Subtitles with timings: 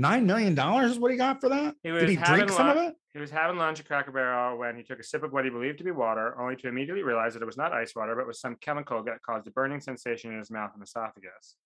[0.00, 1.74] Nine million dollars is what he got for that.
[1.82, 2.94] He Did he drink some of it?
[3.12, 5.50] He was having lunch at Cracker Barrel when he took a sip of what he
[5.50, 8.26] believed to be water, only to immediately realize that it was not ice water, but
[8.26, 11.56] was some chemical that caused a burning sensation in his mouth and esophagus.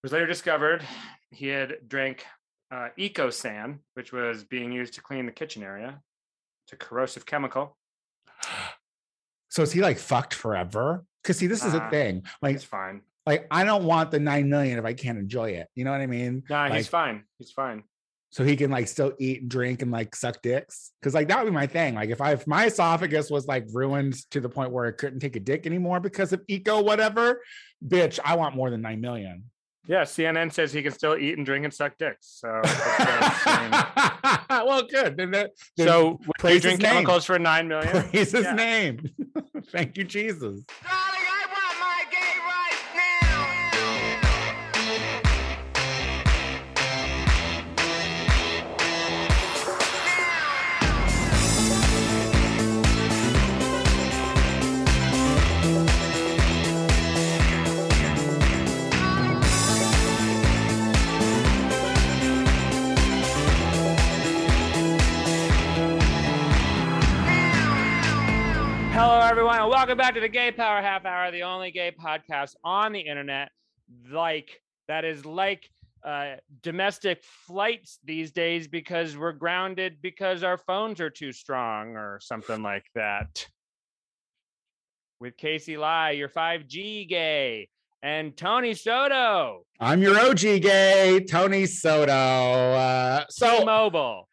[0.00, 0.84] It was later discovered
[1.32, 2.24] he had drank
[2.70, 6.00] uh, Ecosan, which was being used to clean the kitchen area.
[6.66, 7.76] It's a corrosive chemical.
[9.48, 11.04] So is he like fucked forever?
[11.22, 12.22] Because see, this is a Uh, thing.
[12.40, 13.00] Like, it's fine.
[13.28, 15.68] Like I don't want the nine million if I can't enjoy it.
[15.74, 16.42] You know what I mean?
[16.50, 17.24] No, he's fine.
[17.38, 17.82] He's fine.
[18.30, 20.90] so he can like still eat and drink and like suck dicks.
[21.00, 21.94] Because like that would be my thing.
[21.94, 25.20] Like if I if my esophagus was like ruined to the point where I couldn't
[25.20, 27.42] take a dick anymore because of eco whatever,
[27.86, 29.44] bitch, I want more than nine million.
[29.86, 32.26] Yeah, CNN says he can still eat and drink and suck dicks.
[32.42, 33.46] So, that's,
[34.50, 35.16] well, good.
[35.16, 36.92] Then that, then so would you his drink name.
[36.92, 37.90] chemicals for nine million?
[38.10, 38.52] praise his Yeah.
[38.54, 39.00] name.
[39.72, 40.60] Thank you, Jesus.
[69.88, 73.48] Welcome back to the Gay Power Half Hour, the only gay podcast on the internet,
[74.12, 75.66] like that is like
[76.06, 82.18] uh, domestic flights these days because we're grounded because our phones are too strong or
[82.20, 83.46] something like that.
[85.20, 87.70] With Casey Lai, your 5G gay,
[88.02, 92.12] and Tony Soto, I'm your OG gay, Tony Soto.
[92.12, 94.28] Uh, so T-Mobile.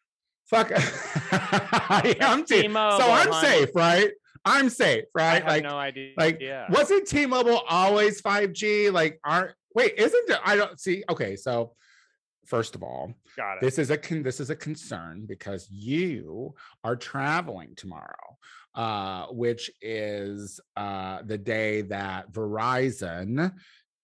[0.50, 0.70] fuck.
[1.32, 3.46] I'm t- so I'm honey.
[3.46, 4.10] safe, right?
[4.46, 5.32] I'm safe, right?
[5.32, 6.12] I have Like, no idea.
[6.16, 6.66] like yeah.
[6.70, 8.92] wasn't T-Mobile always 5G?
[8.92, 9.94] Like, aren't wait?
[9.98, 10.38] Isn't it?
[10.44, 11.02] I don't see.
[11.10, 11.72] Okay, so
[12.46, 13.60] first of all, Got it.
[13.62, 18.36] this is a con- this is a concern because you are traveling tomorrow
[18.76, 23.50] uh which is uh the day that verizon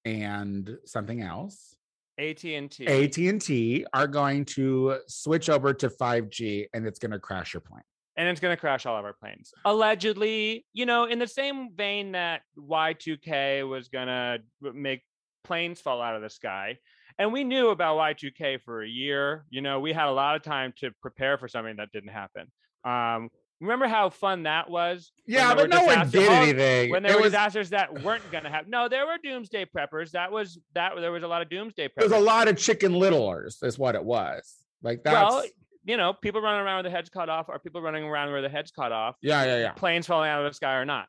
[0.04, 1.76] and something else
[2.18, 2.86] AT&T.
[2.86, 7.82] AT&T are going to switch over to 5G and it's going to crash your plane.
[8.16, 9.52] And it's going to crash all of our planes.
[9.64, 14.38] Allegedly, you know, in the same vein that Y2K was going to
[14.74, 15.02] make
[15.44, 16.78] planes fall out of the sky.
[17.18, 19.44] And we knew about Y2K for a year.
[19.50, 22.50] You know, we had a lot of time to prepare for something that didn't happen.
[22.84, 23.30] Um,
[23.60, 25.12] remember how fun that was?
[25.26, 26.90] Yeah, but no one did oh, anything.
[26.90, 28.70] When there it were was, disasters that weren't going to happen.
[28.70, 30.10] No, there were doomsday preppers.
[30.10, 30.92] That was that.
[30.96, 32.16] There was a lot of doomsday it was preppers.
[32.16, 34.54] a lot of chicken littlers is what it was.
[34.82, 35.44] Like that's well,
[35.84, 38.40] you know, people running around with their heads cut off, or people running around where
[38.40, 39.16] their heads cut off.
[39.22, 39.72] yeah, yeah, yeah.
[39.72, 41.08] planes falling out of the sky or not.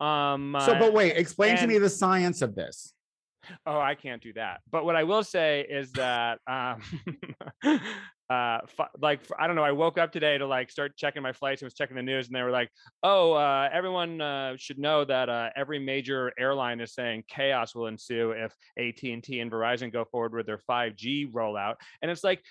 [0.00, 2.92] Um, So, uh, but wait, explain to me the science of this.
[3.66, 4.60] oh, I can't do that.
[4.70, 6.82] But what I will say is that, um,
[8.30, 8.58] uh,
[9.00, 11.66] like I don't know, I woke up today to like start checking my flights and
[11.66, 12.70] was checking the news, and they were like,
[13.02, 17.86] "Oh, uh, everyone uh, should know that uh, every major airline is saying chaos will
[17.86, 22.24] ensue if AT and T and Verizon go forward with their 5G rollout." And it's
[22.24, 22.42] like.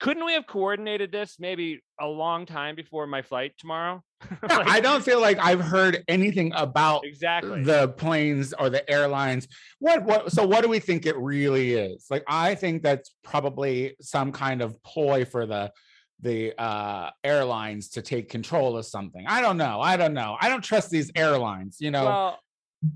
[0.00, 4.02] Couldn't we have coordinated this maybe a long time before my flight tomorrow?
[4.42, 7.62] Like, I don't feel like I've heard anything about exactly.
[7.62, 9.48] the planes or the airlines.
[9.78, 12.06] What what so what do we think it really is?
[12.10, 15.72] Like I think that's probably some kind of ploy for the
[16.20, 19.24] the uh airlines to take control of something.
[19.26, 19.80] I don't know.
[19.80, 20.36] I don't know.
[20.38, 22.04] I don't trust these airlines, you know.
[22.04, 22.38] well,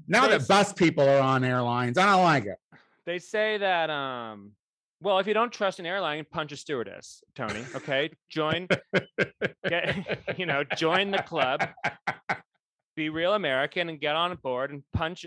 [0.07, 2.59] now that bus people are on airlines, I don't like it.
[3.07, 4.53] they say that um
[5.05, 8.67] well if you don't trust an airline punch a stewardess tony okay join
[9.69, 11.61] get you know join the club
[12.97, 15.27] be real american and get on board and punch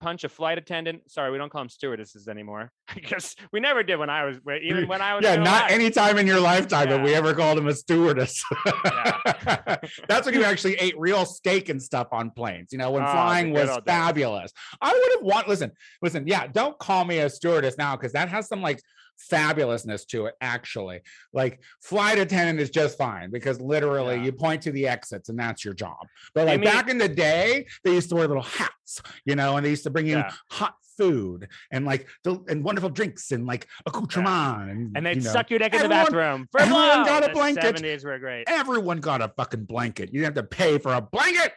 [0.00, 3.96] punch a flight attendant sorry we don't call them stewardesses anymore because we never did
[3.96, 5.70] when i was even when i was Yeah, not alive.
[5.72, 8.42] any time in your lifetime have we ever called him a stewardess.
[8.84, 9.76] Yeah.
[10.08, 12.68] That's when you actually ate real steak and stuff on planes.
[12.72, 14.52] You know, when Oh, flying was fabulous.
[14.80, 18.28] I would have want listen, listen, yeah, don't call me a stewardess now because that
[18.28, 18.80] has some like
[19.30, 21.00] fabulousness to it, actually.
[21.32, 24.24] Like flight attendant is just fine because literally Yeah.
[24.24, 26.06] you point to the exits and that's your job.
[26.34, 29.36] But I like mean- back in the day, they used to wear little hats, you
[29.36, 30.32] know, and they used to bring you Yeah.
[30.50, 32.08] hot food and like
[32.48, 35.82] and wonderful drinks and like accoutrement and, and they'd you know, suck your dick in
[35.82, 37.04] the bathroom for everyone blow.
[37.04, 37.76] got a The blanket.
[37.76, 40.12] 70s were great everyone got a fucking blanket.
[40.12, 41.52] You didn't have to pay for a blanket.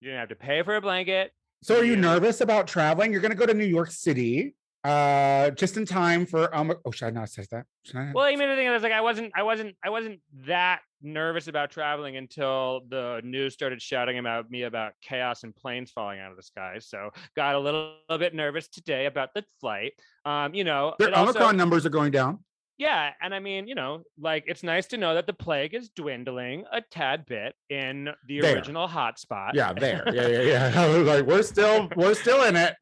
[0.00, 1.32] you didn't have to pay for a blanket
[1.64, 2.00] So are you Yeah.
[2.02, 3.10] nervous about traveling?
[3.10, 4.54] You're going to go to New York City.
[4.84, 6.72] Uh, just in time for um.
[6.84, 7.66] Oh, should I not say that?
[7.94, 8.10] I?
[8.14, 11.48] Well, you mean, the thing is, like, I wasn't, I wasn't, I wasn't that nervous
[11.48, 16.30] about traveling until the news started shouting about me about chaos and planes falling out
[16.30, 16.76] of the sky.
[16.80, 19.92] So got a little, little bit nervous today about the flight.
[20.24, 22.40] Um, you know, Their it also- Omicron numbers are going down.
[22.78, 25.88] Yeah, and I mean, you know, like it's nice to know that the plague is
[25.90, 28.54] dwindling a tad bit in the There.
[28.56, 29.52] original hotspot.
[29.54, 30.04] Yeah, there.
[30.12, 30.86] Yeah, yeah, yeah.
[31.12, 32.74] Like, we're still, we're still in it.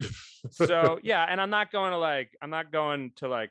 [0.52, 3.50] so yeah and i'm not going to like i'm not going to like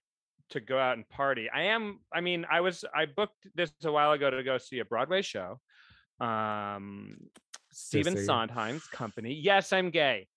[0.49, 3.91] to go out and party i am i mean i was i booked this a
[3.91, 5.59] while ago to go see a broadway show
[6.19, 7.15] um
[7.71, 10.27] stephen sondheim's company yes i'm gay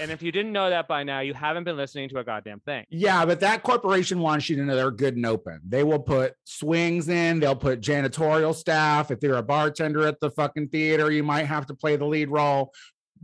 [0.00, 2.60] and if you didn't know that by now you haven't been listening to a goddamn
[2.60, 5.60] thing Yeah, but that corporation wants you to know they're good and open.
[5.68, 9.10] They will put swings in, they'll put janitorial staff.
[9.10, 12.28] If you're a bartender at the fucking theater, you might have to play the lead
[12.30, 12.72] role.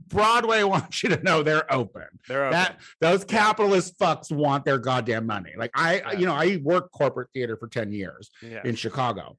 [0.09, 2.05] Broadway wants you to know they're open.
[2.29, 5.53] they're That those capitalist fucks want their goddamn money.
[5.57, 6.19] Like I, I- Yeah.
[6.19, 9.37] you know, I worked corporate theater for 10 years yeah in Chicago.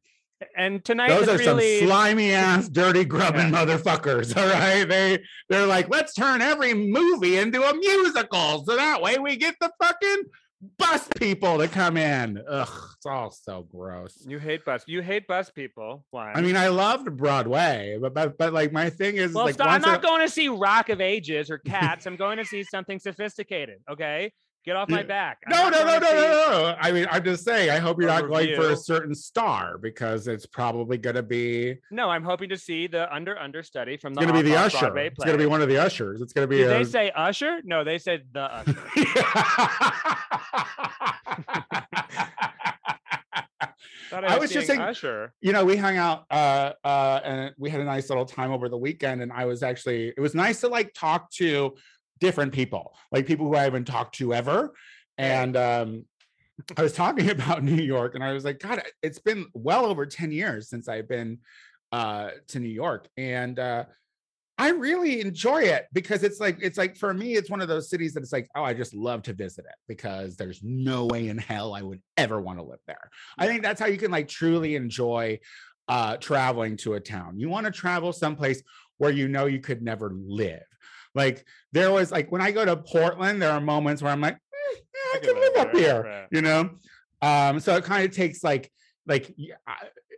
[0.58, 3.66] And tonight Those are really some slimy ass, dirty grubbing Yeah.
[3.66, 4.36] motherfuckers.
[4.38, 4.84] All right.
[4.88, 8.64] They they're like, let's turn every movie into a musical.
[8.66, 10.24] So that way we get the fucking
[10.78, 12.42] bus people to come in.
[12.50, 12.68] Ugh,
[12.98, 14.26] it's all so gross.
[14.28, 16.32] you hate bus you hate bus people Why?
[16.34, 19.68] I mean, I loved Broadway, but but, but like my thing is well like stop,
[19.68, 22.64] i'm not a- going to see rock of ages or cats i'm going to see
[22.64, 24.32] something sophisticated okay
[24.66, 26.76] get off my back no, no, no, no, no, no.
[26.80, 27.70] I mean, I'm just saying.
[27.70, 31.78] I hope you're not going for a certain star because it's probably going to be.
[31.92, 34.22] No, I'm hoping to see the under understudy from the.
[34.22, 34.98] It's going to be the usher.
[34.98, 36.22] It's going to be one of the ushers.
[36.22, 36.58] It's going to be.
[36.58, 37.62] Did they say usher?
[37.64, 38.76] No, they said the usher.
[44.12, 45.34] I I, was just saying- usher.
[45.42, 48.70] you know, we hung out uh uh and we had a nice little time over
[48.70, 51.76] the weekend and I was actually it was nice to like talk to
[52.20, 54.74] different people, like people who I haven't talked to ever.
[55.18, 56.06] And um
[56.78, 60.06] I was talking about New York and I was like, God, it's been well over
[60.06, 61.40] 10 years since I've been
[61.92, 63.08] uh to New York.
[63.18, 63.86] And uh
[64.58, 67.90] I really enjoy it because it's like it's like for me, it's one of those
[67.90, 71.28] cities that it's like, oh, I just love to visit it because there's no way
[71.28, 73.10] in hell I would ever want to live there.
[73.38, 75.40] I think that's how you can like truly enjoy
[75.90, 77.38] uh traveling to a town.
[77.38, 78.64] You want to travel someplace
[78.98, 80.64] where you know you could never live.
[81.16, 84.36] Like there was like when I go to Portland, there are moments where I'm like,
[84.36, 86.28] "Eh, yeah, I could could live up here, right.
[86.30, 86.70] you know.
[87.22, 88.72] Um, so it kind of takes like
[89.08, 89.34] like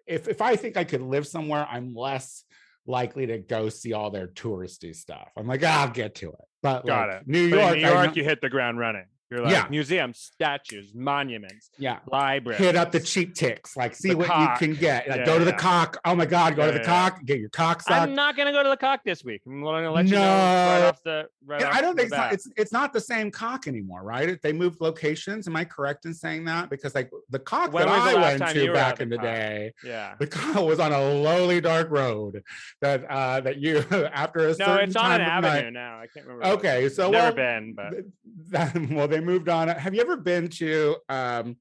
[0.08, 2.44] if if I think I could live somewhere, I'm less
[2.88, 5.30] likely to go see all their touristy stuff.
[5.38, 6.46] I'm like, I'll get to it.
[6.64, 7.28] But Got like, it.
[7.28, 9.06] New But York, in New I York, know- you hit the ground running.
[9.30, 9.68] You're like Yeah.
[9.70, 12.00] museums, statues, monuments, yeah.
[12.10, 12.60] libraries.
[12.60, 14.62] hit up the cheap ticks, like see The what cock.
[14.62, 15.10] you can get.
[15.10, 15.98] Like, Yeah, go to the cock.
[16.06, 16.86] Oh my god, go Yeah, to the yeah.
[17.10, 17.92] cock, get your cock sucked.
[18.02, 19.42] I'm not gonna go to the cock this week.
[19.46, 21.60] I'm gonna let you know right off the right.
[21.60, 24.42] Yeah, off I don't think it's not, it's it's not the same cock anymore, right?
[24.42, 25.46] They moved locations.
[25.48, 26.70] Am I correct in saying that?
[26.70, 30.16] Because like the cock When that I went to back in the the day, yeah.
[30.20, 32.44] the cock was on a lowly dark road
[32.82, 33.80] that uh that you
[34.14, 36.00] after a No, certain it's on an avenue night- now.
[36.00, 36.46] I can't remember.
[36.60, 38.06] Okay, so never well, been, but th-
[38.52, 39.68] that, well, they moved on.
[39.68, 41.58] Have you ever been to um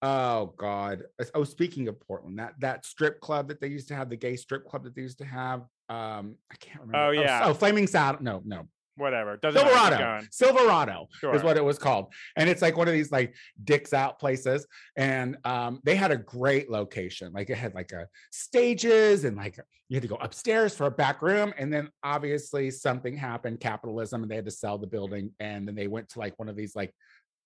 [0.00, 1.04] oh god.
[1.34, 4.36] Oh, speaking of Portland, that that strip club that they used to have, the gay
[4.36, 5.60] strip club that they used to have.
[5.88, 7.06] Um, I can't remember.
[7.06, 7.42] Oh, yeah.
[7.44, 8.22] Oh, Flaming Saddle.
[8.22, 8.68] No, no.
[8.96, 9.36] Whatever.
[9.36, 10.20] Doesn't Silverado.
[10.30, 12.12] Silverado is what it was called.
[12.36, 13.34] And it's like one of these like
[13.64, 14.66] dicks out places.
[14.96, 17.32] And um, they had a great location.
[17.32, 19.58] Like it had like a stages and like
[19.88, 21.52] you had to go upstairs for a back room.
[21.58, 25.32] And then obviously something happened, capitalism, and they had to sell the building.
[25.40, 26.94] And then they went to like one of these like,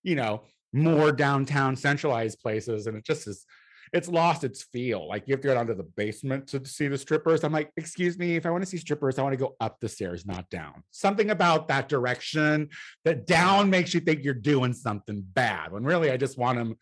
[0.03, 0.43] you know,
[0.73, 2.87] more downtown centralized places.
[2.87, 3.45] And it just is
[3.93, 5.07] it's lost its feel.
[5.07, 7.43] Like you have to go down to the basement to see the strippers.
[7.43, 9.79] I'm like, excuse me, if I want to see strippers, I want to go up
[9.79, 10.83] the stairs, not down.
[10.91, 12.69] Something about that direction
[13.05, 16.75] that down makes you think you're doing something bad when really I just want them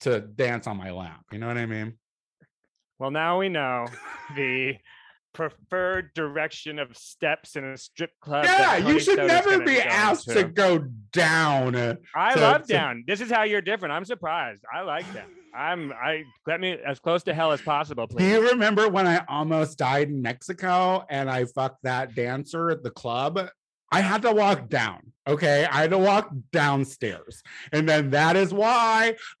[0.00, 1.20] to dance on my lap.
[1.32, 1.94] You know what I mean?
[2.98, 3.86] Well, now we know
[4.34, 4.76] the
[5.34, 8.46] preferred direction of steps in a strip club.
[8.46, 10.34] yeah, you should never be asked to.
[10.34, 10.78] to go
[11.12, 11.76] down.
[12.14, 13.04] I to- love to- down.
[13.06, 13.92] This is how you're different.
[13.92, 14.62] I'm surprised.
[14.74, 15.26] I like down.
[15.56, 15.92] I'm.
[15.92, 18.24] I let me as close to hell as possible, please.
[18.24, 22.82] Do you remember when I almost died in Mexico and I fucked that dancer at
[22.82, 23.48] the club?
[23.90, 25.12] I had to walk down.
[25.26, 25.64] Okay.
[25.64, 27.42] I had to walk downstairs.
[27.72, 29.16] And then that is why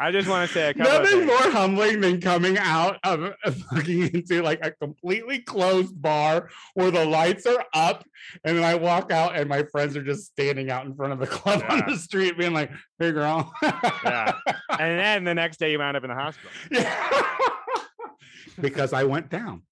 [0.00, 3.34] I just want to say a couple of nothing more humbling than coming out of
[3.72, 8.04] fucking into like a completely closed bar where the lights are up.
[8.44, 11.18] And then I walk out and my friends are just standing out in front of
[11.18, 13.52] the club on the street being like, hey girl.
[13.62, 14.32] Yeah.
[14.78, 16.50] And then the next day you wound up in the hospital.
[16.70, 17.26] Yeah.
[18.60, 19.62] because I went down.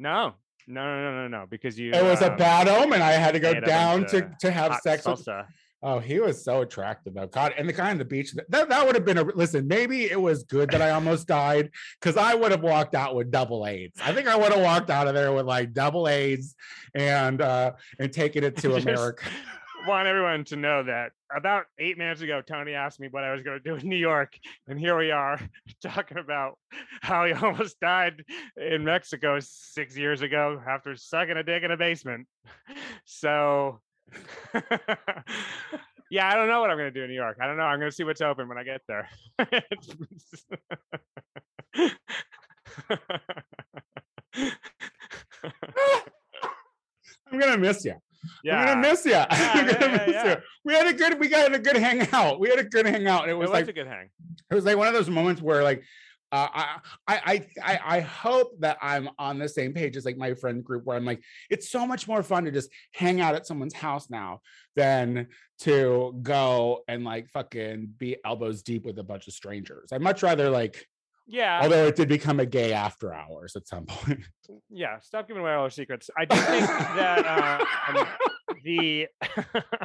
[0.00, 0.34] No,
[0.66, 1.46] no, no, no, no, no.
[1.48, 1.92] Because you.
[1.92, 3.00] It was a um, bad omen.
[3.00, 5.46] I had to go down to to have sex with salsa.
[5.82, 7.26] Oh, he was so attractive though.
[7.26, 9.68] God, and the guy on the beach, that, that would have been a listen.
[9.68, 13.30] Maybe it was good that I almost died because I would have walked out with
[13.30, 14.00] double AIDS.
[14.02, 16.54] I think I would have walked out of there with like double AIDS
[16.94, 19.26] and uh and taken it to America.
[19.86, 23.42] want everyone to know that about eight minutes ago, Tony asked me what I was
[23.42, 25.40] going to do in New York, and here we are
[25.82, 26.58] talking about
[27.02, 28.24] how he almost died
[28.56, 32.26] in Mexico six years ago after sucking a dick in a basement.
[33.04, 33.80] So,
[36.10, 37.38] yeah, I don't know what I'm going to do in New York.
[37.40, 37.64] I don't know.
[37.64, 39.08] I'm going to see what's open when I get there.
[47.32, 47.92] I'm gonna miss you.
[47.92, 48.00] I'm
[48.44, 49.14] yeah, gonna miss you.
[49.14, 50.28] I'm gonna yeah, miss yeah.
[50.28, 50.36] you.
[50.64, 52.40] We had a good, we got a good hangout.
[52.40, 53.28] We had a good hangout.
[53.28, 54.08] It it was was like a good hang.
[54.50, 55.82] it was like one of those moments where like
[56.32, 60.34] uh, I, I I I hope that I'm on the same page as like my
[60.34, 63.46] friend group where I'm like it's so much more fun to just hang out at
[63.46, 64.40] someone's house now
[64.74, 65.28] than
[65.60, 69.90] to go and like fucking be elbows deep with a bunch of strangers.
[69.92, 70.86] I'd much rather like
[71.26, 74.20] Yeah, although it did become a gay after hours at some point.
[74.68, 74.98] yeah.
[75.00, 76.10] Stop giving away all our secrets.
[76.18, 78.06] I do think that uh, um,
[78.64, 79.08] the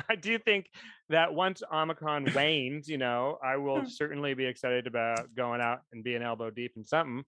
[0.10, 0.68] I do think
[1.10, 6.04] that once Omicron wanes, you know, I will certainly be excited about going out and
[6.04, 7.24] being elbow deep in something.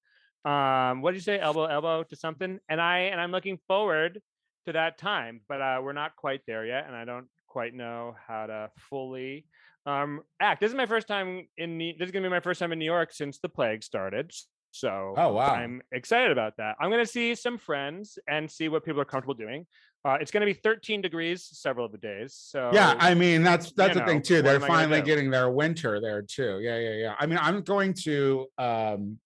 [0.45, 1.39] Um, what did you say?
[1.39, 2.59] Elbow, elbow to something.
[2.69, 4.21] And I and I'm looking forward
[4.65, 8.15] to that time, but uh, we're not quite there yet, and I don't quite know
[8.27, 9.45] how to fully
[9.85, 10.61] um, act.
[10.61, 11.77] This is my first time in.
[11.77, 14.31] New- This is gonna be my first time in New York since the plague started.
[14.71, 15.53] So Oh, wow.
[15.53, 16.75] I'm excited about that.
[16.79, 19.67] I'm gonna see some friends and see what people are comfortable doing.
[20.05, 22.33] Uh, it's gonna be 13 degrees several of the days.
[22.33, 24.41] So yeah, I mean that's that's the know, thing too.
[24.41, 26.59] They're am I gonna finally getting their winter there too.
[26.61, 27.15] Yeah, yeah, yeah.
[27.17, 29.17] I mean, I'm going to um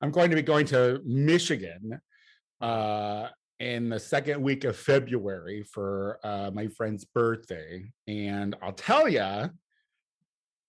[0.00, 2.00] I'm going to be going to Michigan
[2.60, 3.28] uh
[3.60, 7.92] in the second week of February for uh my friend's birthday.
[8.08, 9.50] And I'll tell you,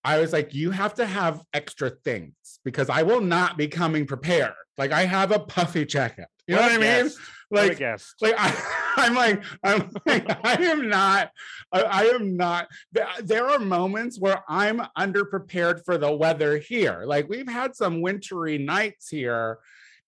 [0.04, 4.06] I was like, you have to have extra things because I will not be coming
[4.06, 4.52] prepared.
[4.78, 6.26] Like I have a puffy jacket.
[6.46, 7.10] You know what I mean?
[7.54, 8.14] Like Like guess.
[8.20, 11.30] like I, I'm like I'm like I am not
[11.72, 17.04] I, I am not there, there are moments where I'm underprepared for the weather here.
[17.06, 19.58] Like we've had some wintry nights here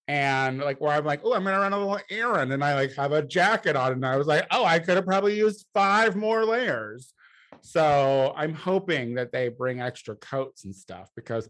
[0.08, 2.94] and like where I'm like oh I'm gonna run a little errand and I like
[2.94, 6.16] have a jacket on and I was like oh I could have probably used five
[6.16, 7.12] more layers.
[7.62, 11.48] So I'm hoping that they bring extra coats and stuff because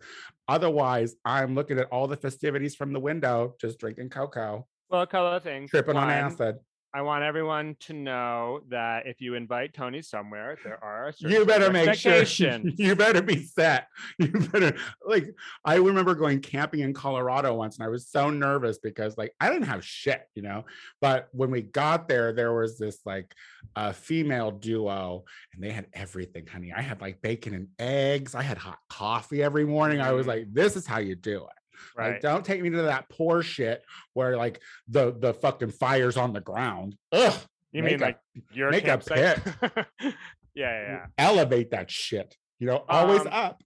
[0.49, 5.07] otherwise I'm looking at all the festivities from the window just drinking cocoa Well, a
[5.07, 5.71] couple of things.
[5.71, 6.57] tripping on One, acid.
[6.95, 11.37] I want everyone to know that if you invite Tony somewhere, there are a certain
[11.37, 12.23] you better make sure
[12.79, 13.89] you better be set.
[14.19, 14.75] You better
[15.05, 19.35] like i remember going camping in colorado once and i was so nervous because like
[19.41, 20.65] i didn't have shit you know?
[21.03, 23.35] But when we got there there was this like
[23.75, 26.73] uh, female duo and they had everything honey.
[26.75, 28.35] I had like bacon and eggs.
[28.35, 30.01] I had hot coffee every morning.
[30.01, 30.29] I was Mm.
[30.31, 31.59] like this is how you do it
[31.97, 32.13] right.
[32.13, 33.83] like don't take me to that poor shit
[34.15, 37.39] where like the the fucking fire's on the ground ugh
[37.73, 38.19] you make mean a- like
[38.53, 39.39] your make a campsite?
[40.03, 40.13] yeah,
[40.55, 41.07] yeah, yeah.
[41.19, 43.63] elevate that shit you know always Um, up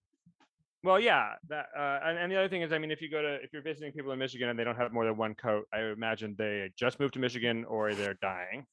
[0.83, 1.35] Well, yeah.
[1.49, 3.53] That uh, and, and the other thing is, I mean, if you go to if
[3.53, 6.35] you're visiting people in Michigan and they don't have more than one coat, I imagine
[6.39, 8.65] they just moved to Michigan or they're dying,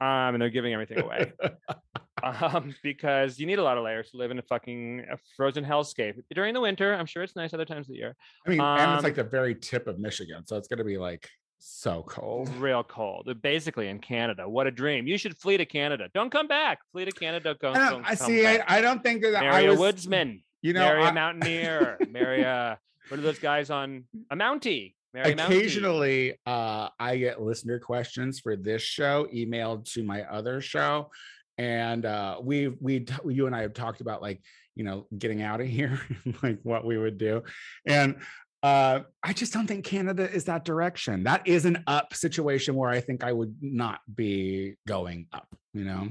[0.00, 1.32] um, and they're giving everything away.
[2.22, 5.04] um, because you need a lot of layers to live in a fucking
[5.36, 6.94] frozen hellscape during the winter.
[6.94, 8.16] I'm sure it's nice other times of the year.
[8.46, 10.84] I mean, and it's Um, like the very tip of Michigan, so it's going to
[10.84, 12.48] be like so cold.
[12.56, 13.28] Real cold.
[13.30, 14.48] Uh, Basically in Canada.
[14.48, 15.06] What a dream.
[15.06, 16.08] You should flee to Canada.
[16.14, 16.78] Don't come back.
[16.92, 17.56] Flee to Canada.
[17.60, 17.70] Go.
[17.72, 18.46] I, I come see.
[18.46, 18.62] I.
[18.66, 19.76] I don't think that I was.
[19.78, 20.42] a woodsman.
[20.62, 21.98] you know, marry a I- mountaineer.
[22.10, 24.94] marry a what are those guys on a mountie?
[25.16, 31.10] Occasionally, uh, I get listener questions for this show emailed to my other show,
[31.58, 34.42] and uh, we we you and I have talked about like
[34.74, 36.00] you know getting out of here,
[36.42, 37.42] like what we would do,
[37.86, 38.16] and.
[38.62, 41.22] Uh, I just don't think Canada is that direction.
[41.22, 45.46] That is an up situation where I think I would not be going up.
[45.72, 46.08] You know,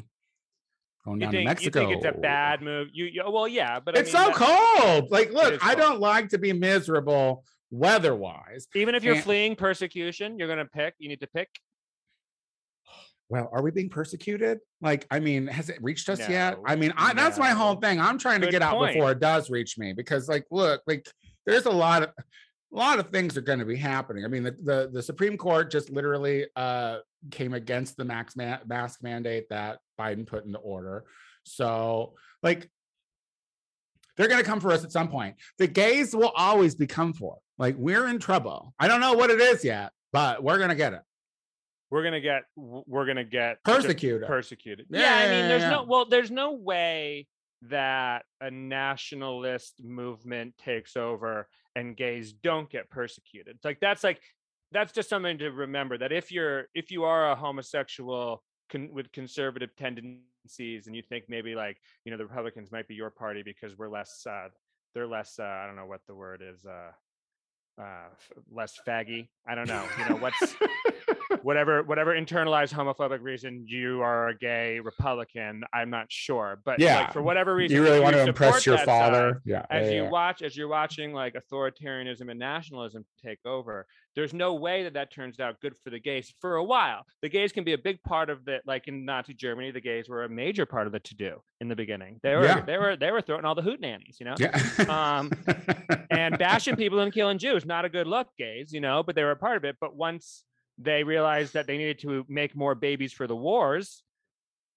[1.03, 1.81] going You down think, to Mexico.
[1.81, 2.89] you think it's a bad move?
[2.93, 5.12] You, you well, yeah, but I it's mean, so cold.
[5.12, 8.67] Like, look, I don't like to be miserable weather-wise.
[8.75, 10.95] Even if you're And- fleeing persecution, you're gonna pick.
[10.98, 11.50] You need to pick.
[13.27, 14.60] Well, are we being persecuted?
[14.81, 16.60] Like, I mean, has it reached us yet?
[16.63, 18.00] I mean, I, that's my whole thing.
[18.00, 21.10] I'm trying to Good get out before it does reach me because, like, look, like,
[21.45, 22.10] there's a lot of
[22.74, 24.25] a lot of things are going to be happening.
[24.25, 27.00] I mean, the, the the Supreme Court just literally uh
[27.31, 31.05] came against the max ma- mask mandate that Biden put into order.
[31.45, 32.69] So, like,
[34.17, 35.36] they're going to come for us at some point.
[35.57, 37.38] The gays will always be come for.
[37.57, 38.74] Like, we're in trouble.
[38.79, 41.01] I don't know what it is yet, but we're going to get it.
[41.91, 44.27] we're gonna get we're gonna get Persecuted.
[44.27, 44.88] persecuted.
[44.89, 45.69] Yeah, Yeah, I mean, there's yeah.
[45.69, 47.27] no well, there's no way
[47.62, 53.57] that a nationalist movement takes over and gays don't get persecuted.
[53.63, 54.19] Like that's like
[54.71, 59.12] that's just something to remember that if you're if you are a homosexual con- with
[59.13, 63.41] conservative tendencies and you think maybe like you know the Republicans might be your party
[63.43, 64.50] because we're less uh
[64.93, 66.91] they're less uh, I don't know what the word is uh
[67.77, 68.08] uh
[68.51, 69.27] less faggy.
[69.48, 69.84] I don't know.
[70.00, 70.55] You know what's
[71.43, 76.59] whatever whatever internalized homophobic reason you are a gay Republican, I'm not sure.
[76.65, 77.01] But Yeah.
[77.01, 79.33] like for whatever reason, you really want to impress your father.
[79.33, 79.65] side, yeah.
[79.69, 80.09] as yeah, you yeah.
[80.09, 85.11] watch as you're watching like authoritarianism and nationalism take over there's no way that that
[85.11, 88.01] turns out good for the gays for a while the gays can be a big
[88.03, 90.99] part of the like in nazi germany the gays were a major part of the
[91.01, 92.61] to do in the beginning they were Yeah.
[92.61, 94.55] they were they were throwing all the hoot nannies you know Yeah.
[94.89, 95.31] um,
[96.09, 97.65] and bashing people and killing Jews.
[97.65, 99.75] Not a good look, gays, you know, but they were a part of it.
[99.79, 100.43] But once
[100.77, 104.03] they realized that they needed to make more babies for the wars,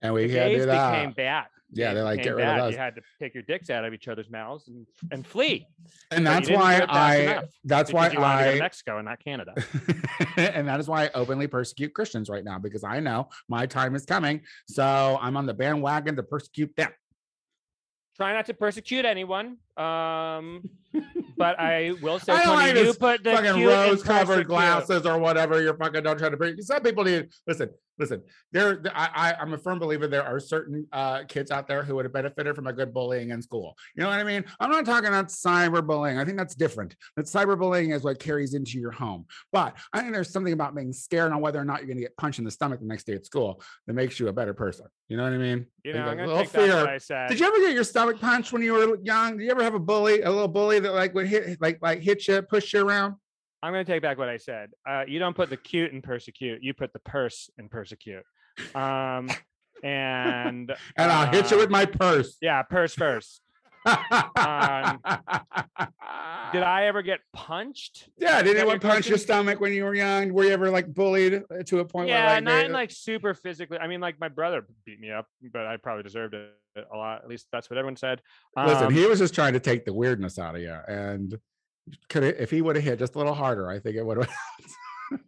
[0.02, 0.92] and we gays do that.
[0.92, 1.46] became bad.
[1.70, 3.92] Yeah, they're like, "Get rid of us." You had to take your dicks out of
[3.92, 5.66] each other's mouths and, and flee.
[6.10, 7.42] and but that's why I.
[7.64, 8.60] That's why you wanted to go to I.
[8.60, 9.54] Mexico and not Canada.
[10.36, 13.94] and that is why I openly persecute Christians right now because I know my time
[13.94, 14.42] is coming.
[14.66, 16.90] So I'm on the bandwagon to persecute them.
[18.16, 19.58] Try not to persecute anyone.
[19.78, 20.68] Um,
[21.36, 25.06] but I will say, I don't Tony, like you put the fucking rose covered glasses
[25.06, 26.60] or whatever you're fucking don't try to bring.
[26.62, 28.22] Some people need listen, listen.
[28.52, 31.94] There, I, I, I'm a firm believer there are certain uh, kids out there who
[31.96, 33.76] would have benefited from a good bullying in school.
[33.94, 34.44] You know what I mean?
[34.58, 36.18] I'm not talking about cyberbullying.
[36.18, 36.96] I think that's different.
[37.16, 39.26] That cyberbullying is what carries into your home.
[39.52, 42.04] But I think there's something about being scared on whether or not you're going to
[42.04, 44.54] get punched in the stomach the next day at school that makes you a better
[44.54, 44.86] person.
[45.08, 45.66] You know what I mean?
[45.84, 47.28] You Like know, a I'm gonna little take back what I said.
[47.28, 49.38] Did you ever get your stomach punched when you were young?
[49.38, 52.00] Did you ever have a bully, a little bully that like would hit, like, like
[52.00, 53.14] hit you, push you around?
[53.62, 54.70] I'm going to take back what I said.
[54.88, 56.62] Uh, you don't put the cute in persecute.
[56.62, 58.22] You put the purse in persecute.
[58.74, 59.28] Um,
[59.84, 62.36] and and I'll hit you uh, with my purse.
[62.40, 63.42] yeah, purse first.
[63.86, 63.96] um,
[66.52, 68.08] Did I ever get punched?
[68.18, 70.32] Yeah, did anyone punch your stomach when you were young?
[70.32, 72.72] Were you ever like bullied uh, to a point Yeah, where like, not they- in
[72.72, 73.78] like super physically.
[73.78, 76.52] I mean, like my brother beat me up, but I probably deserved it
[76.92, 77.22] a lot.
[77.22, 78.20] At least that's what everyone said.
[78.56, 81.38] listen, Um, he was just trying to take the weirdness out of you, and
[82.08, 84.18] could it, if he would have hit just a little harder, I think it would
[84.18, 84.28] have.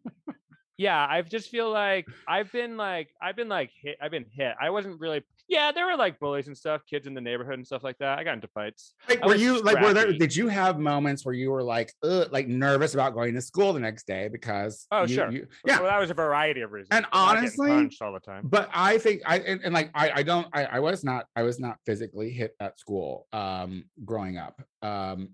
[0.76, 4.54] yeah i just feel like i've been like i've been like hit i've been hit
[4.58, 7.66] i wasn't really yeah there were like bullies and stuff kids in the neighborhood and
[7.66, 10.12] stuff like that i got into fights Like, I were you like were there?
[10.12, 13.80] Did you have moments where you were like, like nervous about going to school the
[13.80, 14.86] next day because?
[14.92, 15.30] Oh, you- sure.
[15.30, 18.12] you- yeah, well that was a variety of reasons And but not getting honestly, all
[18.12, 21.02] the time but I think I and, and like I I don't I, I was
[21.04, 25.30] not I was not physically hit at school um growing up um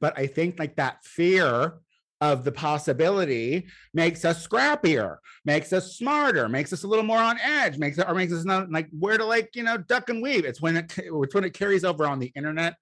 [0.00, 1.74] but I think like that fear
[2.22, 7.36] of the possibility makes us scrappier makes us smarter makes us a little more on
[7.40, 10.22] edge makes it or makes us know like where to like you know duck and
[10.22, 10.44] weave.
[10.44, 12.76] It's when it it's when it carries over on the internet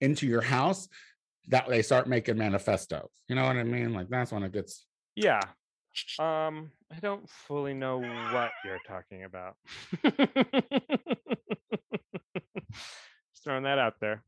[0.00, 0.88] into your house
[1.48, 3.10] that they start making manifestos.
[3.28, 3.92] You know what I mean?
[3.92, 5.42] Like that's when it gets yeah.
[6.18, 7.98] Um i don't fully know
[8.32, 9.56] what you're talking about.
[13.32, 14.24] Just throwing that out there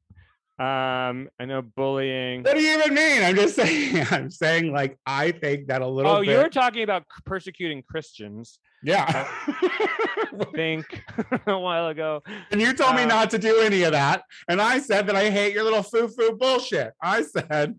[0.61, 3.23] um i know bullying What do you even mean?
[3.23, 4.07] I'm just saying.
[4.11, 6.13] I'm saying like I think that a little.
[6.13, 9.27] oh bit, you were talking about persecuting christians yeah.
[9.47, 11.03] I think
[11.47, 12.23] a while ago.
[12.51, 15.17] and you told me uh, not to do any of that, and I said that
[15.17, 16.93] I hate your little foo foo bullshit.
[17.03, 17.75] I said,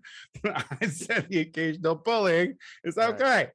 [0.45, 3.49] I said the occasional bullying is Right.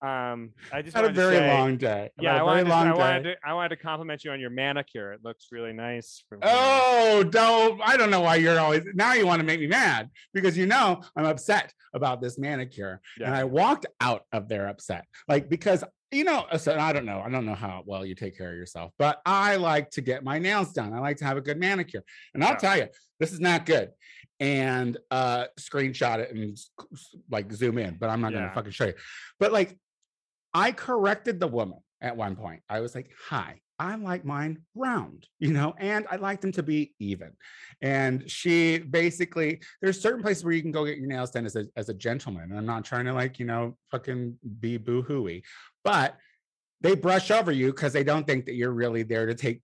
[0.00, 2.10] Um, I just Had a very say- long day.
[2.20, 2.98] Yeah, I a wanted, very to, long I day.
[2.98, 3.36] wanted to.
[3.44, 5.12] I wanted to compliment you on your manicure.
[5.12, 6.22] It looks really nice.
[6.42, 7.80] Oh, don't.
[7.84, 10.66] I don't know why you're always now you want to make me mad because you
[10.66, 13.00] know I'm upset about this manicure.
[13.18, 15.04] And I walked out of there upset.
[15.26, 17.20] Like because you know, so I don't know.
[17.24, 20.24] I don't know how well you take care of yourself, but I like to get
[20.24, 20.92] my nails done.
[20.94, 22.02] I like to have a good manicure.
[22.34, 22.56] And I'll Yeah.
[22.56, 22.86] tell you,
[23.20, 23.90] this is not good.
[24.40, 26.56] And uh screenshot it and
[27.30, 28.94] like zoom in, but I'm not gonna fucking show you.
[29.40, 29.76] But like
[30.54, 32.62] I corrected the woman at one point.
[32.68, 36.62] I was like, hi, I like mine round, you know, and I like them to
[36.62, 37.32] be even.
[37.82, 41.54] And she basically, there's certain places where you can go get your nails done as
[41.56, 42.44] a, as a gentleman.
[42.50, 45.44] And I'm not trying to like, you know, fucking be boo hooey,
[45.88, 46.16] but
[46.82, 49.62] they brush over you because they don't think that you're really there to take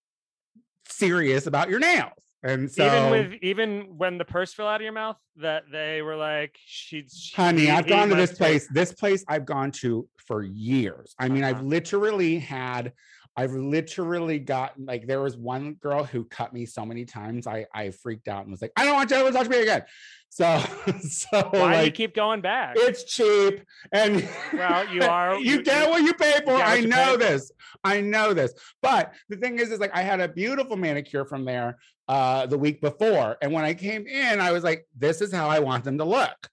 [0.88, 2.12] serious about your nails.
[2.42, 6.02] And so, even with even when the purse fell out of your mouth, that they
[6.02, 8.68] were like, "She's honey, I've gone to this place.
[8.68, 11.14] This place I've gone to for years.
[11.18, 11.64] I mean, I've Uh-huh.
[11.64, 12.92] literally had
[13.36, 17.46] I've literally gotten like there was one girl who cut me so many times.
[17.46, 19.82] I I freaked out and was like, I don't want you to touch me again.
[20.28, 20.58] So
[21.00, 22.74] so Why do you keep going back?
[22.76, 26.54] it's cheap and Well, you are- you you- get you- what you pay for.
[26.54, 27.18] what I know pay for.
[27.18, 27.52] this.
[27.82, 28.52] I know this.
[28.82, 32.58] But the thing is, is like I had a beautiful manicure from there uh the
[32.58, 33.36] week before.
[33.42, 36.04] And when I came in, I was like, this is how I want them to
[36.04, 36.48] look.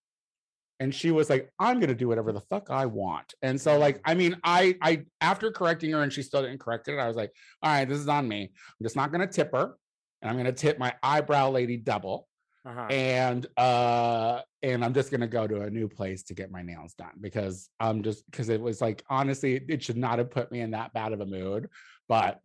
[0.82, 3.34] And she was like, I'm gonna do whatever the fuck I want.
[3.44, 6.88] And so, like, I mean, I I after correcting her and she still didn't correct
[6.88, 8.42] it, I was like, all right, this is on me.
[8.52, 9.76] I'm just not gonna tip her.
[10.22, 12.28] And I'm gonna tip my eyebrow lady double
[12.66, 12.88] Uh-huh.
[12.92, 16.94] and uh and i'm just gonna go to a new place to get my nails
[16.94, 20.60] done because i'm just because it was like honestly it should not have put me
[20.62, 21.68] in that bad of a mood
[22.08, 22.40] but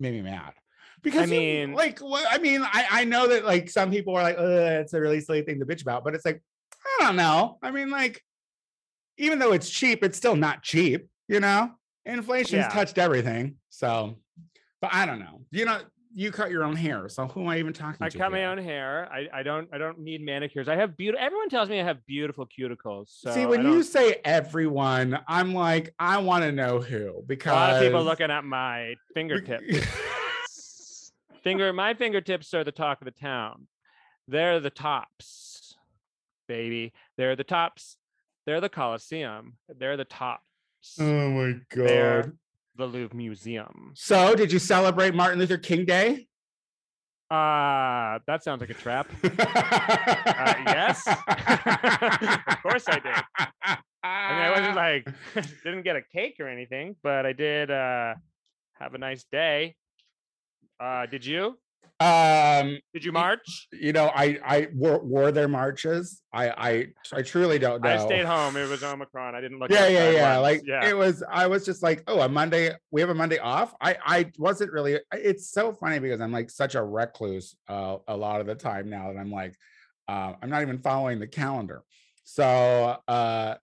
[0.00, 0.52] made me mad
[1.02, 4.22] because I mean- like what i mean i i know that like some people are
[4.22, 6.40] like it's a really silly thing to bitch about but it's like
[6.86, 8.22] i don't know i mean like
[9.18, 11.70] even though it's cheap it's still not cheap you know
[12.04, 12.68] inflation's Yeah.
[12.68, 14.16] touched everything so
[14.80, 15.80] but i don't know you know
[16.16, 18.44] you cut your own hair so who am i even talking I to cut my
[18.44, 19.08] own hair.
[19.12, 20.68] I, I don't I don't need manicures.
[20.68, 21.24] I have beautiful.
[21.24, 23.06] Everyone tells me I have beautiful cuticles.
[23.08, 27.54] So See, when you say everyone, I'm like, I want to know who because a
[27.56, 29.64] lot of people looking at my fingertips.
[31.42, 33.66] Finger, my fingertips are the talk of the town.
[34.28, 35.53] They're the tops,
[36.48, 36.92] baby.
[37.16, 37.96] They're the tops.
[38.46, 39.54] They're the Coliseum.
[39.68, 40.42] They're the tops.
[41.00, 42.32] oh my They're god!
[42.76, 43.92] the Louvre Museum.
[43.94, 46.26] So, did you celebrate Martin Luther King Day?
[47.30, 49.08] Uh, that sounds like a trap.
[49.22, 51.06] yes.
[52.46, 53.14] Of course I did.
[54.02, 55.08] I mean, I wasn't like
[55.64, 58.14] didn't get a cake or anything, but I did uh
[58.74, 59.76] have a nice day.
[60.80, 61.58] Uh did you?
[62.00, 63.68] Um, Did you march?
[63.72, 66.20] you know, I I wore, wore their marches.
[66.32, 67.88] I I I truly don't know.
[67.88, 68.56] I stayed home.
[68.56, 69.34] It was Omicron.
[69.34, 69.70] I didn't look.
[69.70, 70.42] yeah yeah yeah once.
[70.42, 70.88] like yeah.
[70.88, 73.96] it was i was just like oh a monday we have a monday off i
[74.04, 78.40] i wasn't really it's so funny because i'm like such a recluse uh, a lot
[78.40, 79.54] of the time now that i'm like
[80.08, 81.82] uh, i'm not even following the calendar
[82.24, 83.54] so uh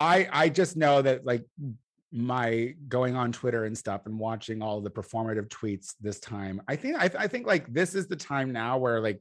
[0.00, 1.44] i i just know that like
[2.14, 6.76] my going on twitter and stuff and watching all the performative tweets this time i
[6.76, 9.20] think i, I think like this is the time now where like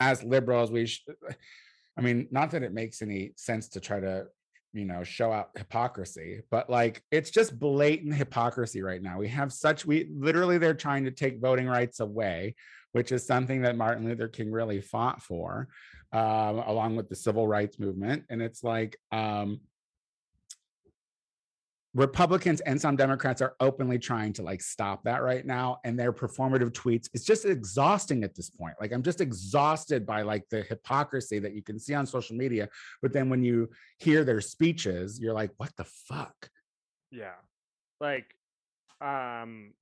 [0.00, 1.04] as liberals we sh-
[1.98, 4.26] i mean not that it makes any sense to try to
[4.72, 9.18] you know show out hypocrisy but like it's just blatant hypocrisy right now.
[9.18, 12.54] We have such we literally they're trying to take voting rights away
[12.92, 15.68] which is something that martin luther king really fought for
[16.12, 18.24] um, along with the civil rights movement.
[18.30, 19.60] And it's like um
[21.94, 25.78] Republicans and some Democrats are openly trying to like stop that right now.
[25.84, 28.74] And their performative tweets, it's just exhausting at this point.
[28.80, 32.68] Like I'm just exhausted by like the hypocrisy that you can see on social media.
[33.02, 36.48] But then when you hear their speeches, you're like, what the fuck?
[37.10, 37.34] yeah.
[38.00, 38.34] Like
[39.00, 39.72] um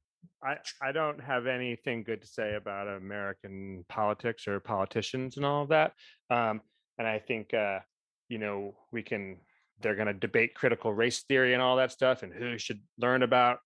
[0.42, 5.62] I I don't have anything good to say about American politics or politicians and all
[5.62, 5.92] of that.
[6.30, 6.60] Um
[6.98, 7.80] and I think uh
[8.28, 9.38] you know we can
[9.80, 13.22] they're going to debate critical race theory and all that stuff and who should learn
[13.22, 13.58] about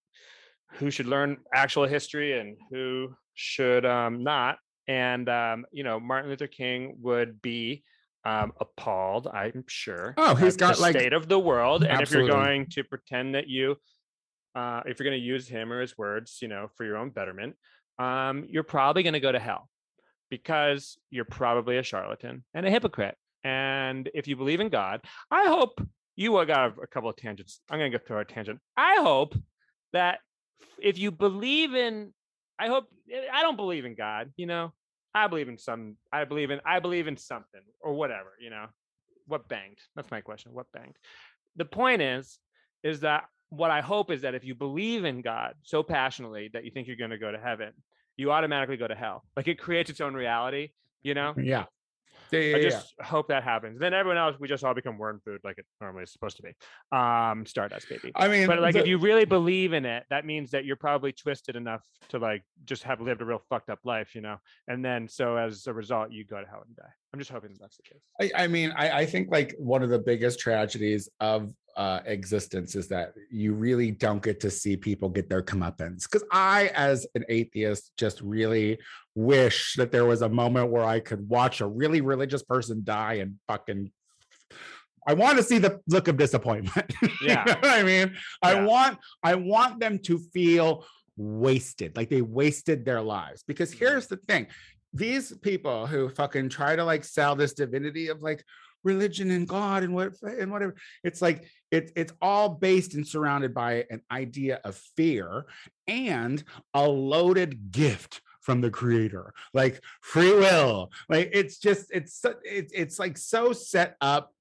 [0.74, 4.56] who should learn actual history and who should um, not.
[4.88, 7.84] And um, you know martin luther king would be
[8.24, 11.84] um, appalled i'm sure Oh, he's got, the like- state of the world.
[11.84, 11.92] Absolutely.
[11.94, 13.76] and if you're going to pretend that you
[14.54, 17.10] uh, if you're going to use him or his words you know for your own
[17.10, 17.54] betterment
[17.98, 19.68] um, you're probably going to go to hell
[20.30, 23.16] because you're probably a charlatan and a hypocrite.
[23.44, 25.80] And if you believe in god i hope
[26.16, 27.60] you got a, a couple of tangents.
[27.70, 28.60] I'm going to go through a tangent.
[28.76, 29.34] I hope
[29.92, 30.18] that
[30.80, 32.12] if you believe in,
[32.58, 34.32] I hope eh, I don't believe in God.
[34.36, 34.72] You know,
[35.14, 35.96] I believe in some.
[36.12, 36.60] I believe in.
[36.64, 38.30] I believe in something or whatever.
[38.40, 38.66] You know,
[39.26, 39.78] what banged?
[39.96, 40.52] That's my question.
[40.52, 40.96] What banged?
[41.56, 42.38] The point is,
[42.82, 46.64] is that what I hope is that if you believe in God so passionately that
[46.64, 47.72] you think you're going to go to heaven,
[48.16, 49.24] you automatically go to hell.
[49.36, 50.70] Like it creates its own reality.
[51.02, 51.64] You know, Yeah.
[52.32, 52.68] Yeah, yeah, I yeah.
[52.70, 53.78] just hope that happens.
[53.78, 56.42] Then everyone else, we just all become worm food like it normally is supposed to
[56.42, 56.52] be.
[56.96, 58.10] Um, Stardust, baby.
[58.16, 60.76] I mean, But like, the- if you really believe in it, that means that you're
[60.76, 64.38] probably twisted enough to like just have lived a real fucked up life, you know.
[64.66, 66.82] And then, so as a result, you go to hell and die.
[67.12, 68.32] I'm just hoping that's the case.
[68.34, 72.74] I, I mean, I, I think like one of the biggest tragedies of uh, existence
[72.74, 76.02] is that you really don't get to see people get their comeuppance.
[76.02, 78.78] Because I, as an atheist, just really
[79.14, 83.14] wish that there was a moment where I could watch a really religious person die
[83.14, 83.90] and fucking.
[85.06, 86.92] I want to see the look of disappointment.
[87.02, 87.44] You Yeah.
[87.46, 90.84] know what I mean, I want I want them to feel
[91.16, 93.44] wasted, like they wasted their lives.
[93.46, 93.78] Because Mhm.
[93.78, 94.46] here's the thing:
[94.92, 98.44] these people who fucking try to like sell this divinity of like
[98.84, 100.74] religion and God and what and whatever.
[101.04, 105.46] It's like it's it's all based and surrounded by an idea of fear
[105.86, 106.42] and
[106.74, 109.32] a loaded gift from the creator.
[109.54, 110.92] Like free will.
[111.08, 114.32] Like it's just it's it's it's like so set up.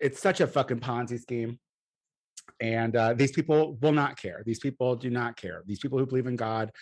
[0.00, 1.58] It's such a fucking ponzi scheme.
[2.60, 4.42] And uh, these people will not care.
[4.44, 5.62] These people do not care.
[5.66, 6.72] These people who believe in god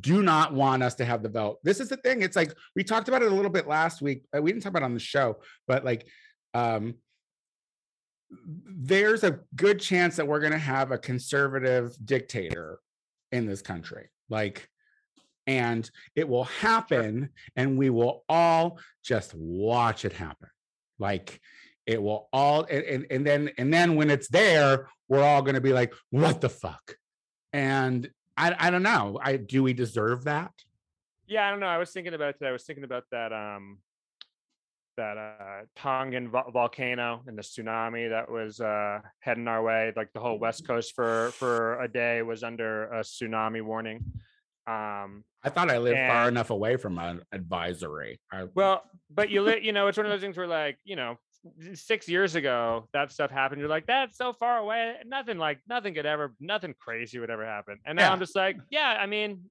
[0.00, 1.58] do not want us to have the vote.
[1.62, 2.22] This is the thing.
[2.22, 4.24] It's like we talked about it a little bit last week.
[4.36, 5.36] Uh, we didn't talk about it on the show
[5.68, 6.06] but like
[6.54, 6.94] um
[8.46, 12.80] there's a good chance that we're going to have a conservative dictator
[13.32, 14.08] in this country.
[14.28, 14.68] Like
[15.46, 20.48] and it will happen and we will all just watch it happen
[20.98, 21.40] like
[21.86, 25.54] it will all and, and, and then and then when it's there we're all going
[25.54, 26.96] to be like what the fuck
[27.52, 30.52] and i i don't know i do we deserve that
[31.28, 31.66] Yeah, I don't know.
[31.66, 32.50] I was thinking about it today.
[32.50, 33.78] I was thinking about that um
[34.96, 39.92] that uh Tongan vo- volcano and the tsunami that was uh heading our way.
[39.96, 44.04] Like the whole west coast for for a day was under a tsunami warning.
[44.66, 49.42] Um i thought i lived far enough away from an advisory I, well, but you
[49.42, 51.18] lit, you know, it's one of those things where like, you know,
[51.74, 53.60] six years ago that stuff happened.
[53.60, 54.96] You're like, that's so far away.
[55.06, 57.78] Nothing like nothing could ever, nothing crazy would ever happen.
[57.86, 58.12] And now Yeah.
[58.12, 59.42] I'm just like, yeah, I mean,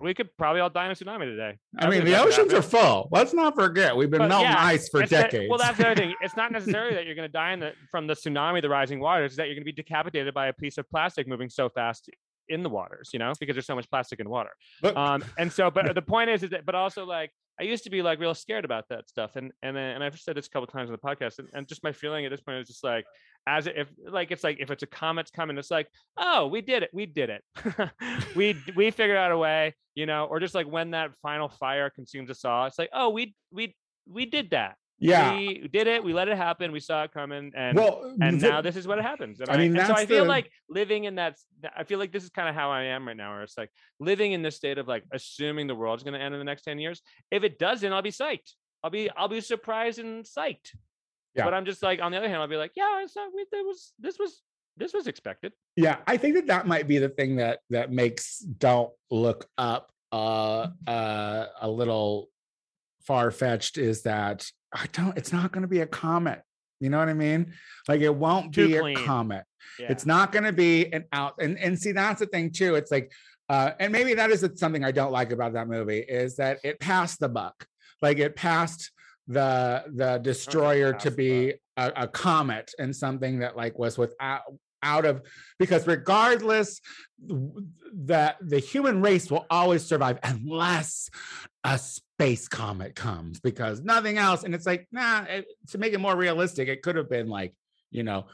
[0.00, 1.56] we could probably all die in a tsunami today.
[1.78, 4.88] I mean the oceans are full let's not forget we've been But melting yeah, ice
[4.88, 6.12] for It's that- decades well, that's the other thing.
[6.20, 8.98] It's not necessarily that you're going to die in the, from the tsunami, the rising
[8.98, 9.26] waters.
[9.32, 12.10] It's that you're going to be decapitated by a piece of plastic moving so fast
[12.48, 13.10] in the waters.
[13.12, 14.50] You know, because there's so much plastic in water.
[14.96, 17.90] Um, and so, but the point is, is that, but also like I used to
[17.90, 20.50] be like real scared about that stuff, and and then, and I've said this a
[20.50, 22.82] couple times on the podcast, and, and just my feeling at this point is just
[22.82, 23.04] like,
[23.46, 26.82] as if like it's like if it's a comet's coming, it's like, oh, we did
[26.82, 27.42] it, we did it,
[28.36, 31.90] we we figured out a way, you know, or just like when that final fire
[31.90, 33.76] consumes us all, it's like, oh, we we
[34.08, 37.52] we did that, yeah we did it, we let it happen, we saw it coming,
[37.56, 39.40] and well and the- now this is what happens.
[39.40, 41.36] And I I, mean, and so I feel the- like living in that.
[41.76, 43.70] I feel like this is kind of how I am right now, where it's like
[43.98, 46.62] living in this state of like assuming the world's going to end in the next
[46.62, 47.02] ten years.
[47.30, 48.52] If it doesn't, I'll be psyched.
[48.82, 50.70] I'll be I'll be surprised and psyched.
[51.34, 51.44] Yeah.
[51.44, 53.30] But I'm just like on the other hand, I'll be like, yeah, it's not.
[53.34, 54.42] We, there was this was
[54.76, 55.52] this was expected.
[55.76, 59.92] yeah i think that that might be the thing that that makes don't look up
[60.10, 62.28] uh uh a little
[63.02, 66.42] far-fetched is that i don't it's not going to be a comet
[66.80, 67.52] you know what i mean
[67.88, 68.96] like it won't Too be clean.
[68.98, 69.44] a comet
[69.78, 69.90] Yeah.
[69.92, 72.90] it's not going to be an out and and see that's the thing too it's
[72.90, 73.10] like
[73.48, 76.80] uh and maybe that is something i don't like about that movie is that it
[76.80, 77.66] passed the buck
[78.02, 78.90] like it passed
[79.28, 84.42] the the destroyer to be a, a comet and something that like was without
[84.84, 85.22] out of
[85.58, 86.80] because regardless
[87.92, 91.10] that the human race will always survive unless
[91.64, 96.00] a space comet comes because nothing else and it's like nah it, to make it
[96.00, 97.54] more realistic it could have been like
[97.90, 98.26] you know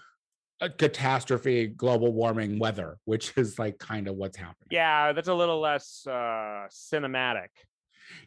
[0.60, 5.34] a catastrophe global warming weather which is like kind of what's happening yeah, that's a
[5.34, 7.48] little less uh cinematic.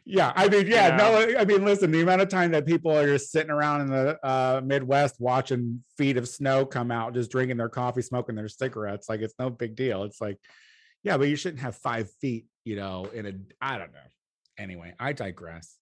[0.04, 1.24] Yeah i mean yeah know?
[1.24, 3.86] no i mean listen the amount of time that people are just sitting around in
[3.88, 8.48] the uh midwest watching feet of snow come out just drinking their coffee smoking their
[8.48, 10.04] cigarettes like it's no big deal.
[10.04, 10.38] It's like
[11.02, 13.98] yeah but you shouldn't have five feet you know in a i don't know.
[14.58, 15.76] Anyway i digress.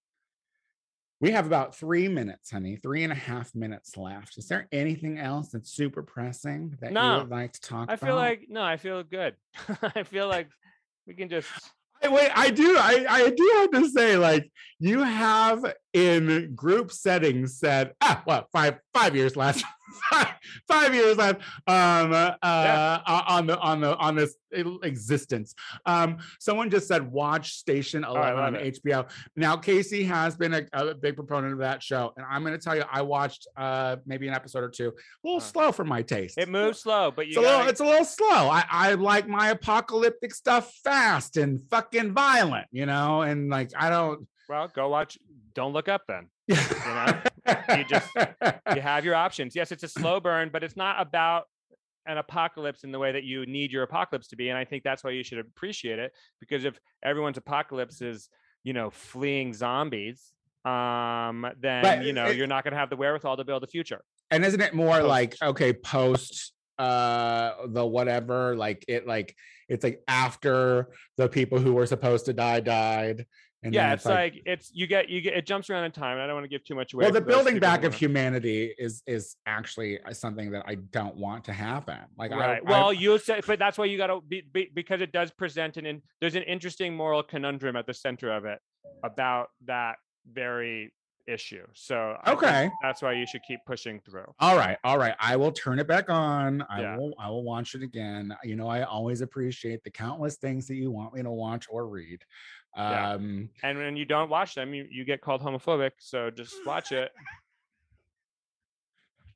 [1.21, 4.38] We have about three minutes honey three and a half minutes left.
[4.38, 8.07] Is there anything else that's super pressing that you would like to talk I about?
[8.07, 9.37] feel like no, I feel good.
[9.83, 10.49] I feel like
[11.07, 11.51] we can just
[12.05, 12.77] Wait, I do.
[12.79, 18.47] I, I do have to say, like, you have in group settings said, ah, what,
[18.53, 19.65] five five years left,
[20.11, 20.28] five,
[20.68, 24.37] five years left, um, uh, uh, on the on the on this
[24.83, 25.55] existence.
[25.87, 28.83] Um, someone just said, watch Station Oh, Eleven on it.
[28.85, 29.09] HBO.
[29.37, 32.62] Now, Casey has been a, a big proponent of that show, and I'm going to
[32.62, 34.92] tell you, I watched uh maybe an episode or two, a
[35.24, 35.46] little Huh.
[35.46, 36.38] slow for my taste.
[36.38, 38.26] it moves slow, but you It's a little, it's a little slow.
[38.50, 43.88] I, I like my apocalyptic stuff fast and fucking violent, you know, and like I
[43.90, 44.26] don't.
[44.48, 45.18] well, go watch.
[45.55, 46.28] Don't look up then.
[46.48, 46.57] You
[47.76, 48.09] you just-
[48.75, 49.55] you have your options.
[49.55, 51.45] Yes, it's a slow burn, but it's not about
[52.07, 54.49] an apocalypse in the way that you need your apocalypse to be.
[54.49, 58.29] And I think that's why you should appreciate it because if everyone's apocalypse is,
[58.65, 60.33] you know, fleeing zombies,
[60.65, 63.63] um, then But you know it- you're not going to have the wherewithal to build
[63.65, 64.03] a future.
[64.31, 65.09] and isn't it more Post.
[65.09, 69.37] like okay, post uh the whatever, like it like
[69.69, 73.27] it's like after the people who were supposed to die died.
[73.64, 76.14] And yeah, then it's like, it's you get you get it jumps around in time.
[76.14, 77.05] And I don't want to give too much away.
[77.05, 81.44] well, the building back of humanity is is actually uh, something that I don't want
[81.44, 81.98] to happen.
[82.18, 82.62] Like, I- right.
[82.66, 85.31] I, well, you said, but that's why you got to be, be because it does
[85.31, 88.59] present an in, there's an interesting moral conundrum at the center of it
[89.05, 89.96] about that
[90.33, 90.92] very
[91.29, 91.64] issue.
[91.72, 92.68] So Okay.
[92.83, 94.27] that's why you should keep pushing through.
[94.40, 95.14] All right, all right.
[95.20, 96.62] I will turn it back on.
[96.68, 96.96] I Yeah.
[96.96, 98.37] will I will watch it again.
[98.42, 101.87] You know, I always appreciate the countless things that you want me to watch or
[101.87, 102.25] read.
[102.77, 103.13] Yeah.
[103.13, 105.93] Um And when you don't watch them, you, you get called homophobic.
[105.99, 107.11] So just watch it.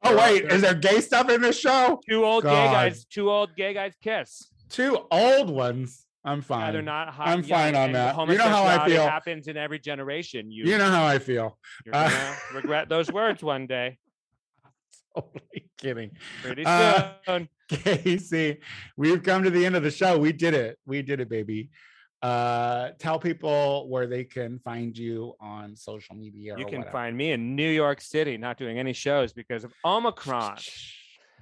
[0.02, 2.00] Oh wait, is there gay stuff in this show?
[2.08, 4.48] Two old gay guys, two old gay guys kiss.
[4.68, 6.04] Two old ones.
[6.24, 6.72] I'm Yeah, fine.
[6.72, 7.28] they're not hot.
[7.28, 8.16] I'm fine on that.
[8.28, 9.06] You know how I feel.
[9.06, 10.50] happens in every generation.
[10.50, 11.56] You, You know how I feel.
[11.84, 13.98] you're uh, gonna regret those words one day.
[15.16, 16.10] Totally kidding.
[16.42, 17.48] Pretty Uh, soon.
[17.68, 18.58] Casey,
[18.96, 20.18] we've come to the end of the show.
[20.18, 20.78] We did it.
[20.84, 21.70] We did it, baby.
[22.22, 26.54] Uh tell people where they can find you on social media.
[26.58, 26.92] you can whatever.
[26.92, 30.56] find me in New York City, not doing any shows because of Omicron.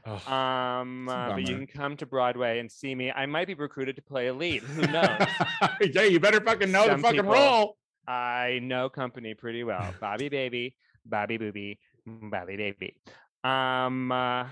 [0.06, 3.10] Oh, Um, uh, but you can come to Broadway and see me.
[3.10, 4.62] I might be recruited to play a lead.
[4.62, 5.08] Who knows?
[5.80, 7.78] yeah, you better fucking know Some the fucking role.
[8.06, 9.94] I know company pretty well.
[10.02, 12.96] Bobby baby, Bobby booby, Bobby baby.
[13.42, 14.48] Um, uh,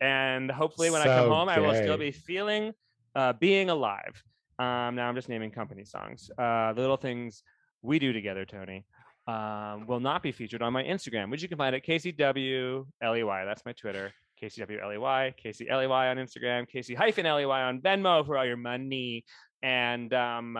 [0.00, 2.72] and hopefully when I come So home, I will still be feeling
[3.16, 4.22] uh, being alive.
[4.58, 6.30] Um, now I'm just naming company songs.
[6.38, 7.42] Uh, the little things
[7.82, 8.84] we do together, Tony,
[9.26, 13.44] um, will not be featured on my Instagram, which you can find at KCWLEY.
[13.44, 14.12] That's my Twitter.
[14.42, 19.24] KCWLEY, KCLEY on Instagram, KC hyphen LEY on Venmo for all your money.
[19.62, 20.58] And um,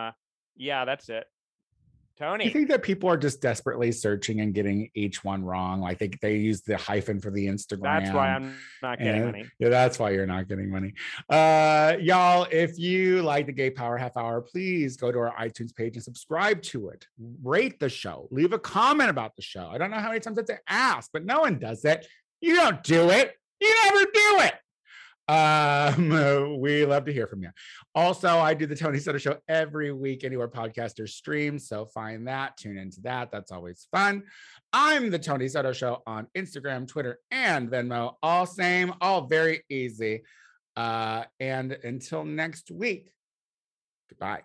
[0.55, 1.25] yeah, that's it.
[2.19, 2.49] I Tony.
[2.49, 5.81] think that people are just desperately searching and getting each one wrong.
[5.81, 7.83] Like they, they use the hyphen for the Instagram.
[7.83, 9.45] That's why I'm not getting and- money.
[9.59, 10.93] Yeah, that's why you're not getting money.
[11.29, 15.75] Uh, y'all, if you like the Gay Power Half Hour, please go to our iTunes
[15.75, 17.05] page and subscribe to it.
[17.43, 18.27] Rate the show.
[18.31, 19.67] Leave a comment about the show.
[19.71, 22.07] I don't know how many times I have to ask, but no one does it.
[22.41, 23.33] You don't do it.
[23.59, 24.53] You never do it.
[25.27, 27.49] Um, we love to hear from you.
[27.95, 31.59] Also, I do the Tony Soto Show every week anywhere podcasters stream.
[31.59, 33.31] So find that, tune into that.
[33.31, 34.23] That's always fun.
[34.73, 38.15] I'm the Tony Soto Show on Instagram, Twitter, and Venmo.
[38.21, 40.23] All same, all very easy.
[40.75, 43.11] Uh, and until next week,
[44.09, 44.41] goodbye.